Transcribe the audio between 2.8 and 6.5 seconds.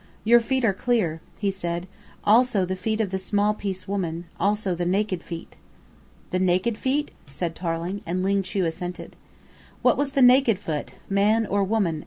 of the small piece woman; also the naked feet." "The